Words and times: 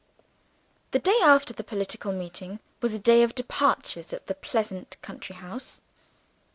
The 0.93 0.97
day 0.97 1.19
after 1.21 1.53
the 1.53 1.63
political 1.63 2.11
meeting 2.11 2.59
was 2.81 2.91
a 2.95 2.97
day 2.97 3.21
of 3.21 3.35
departures, 3.35 4.11
at 4.11 4.25
the 4.25 4.33
pleasant 4.33 4.99
country 5.03 5.35
house. 5.35 5.79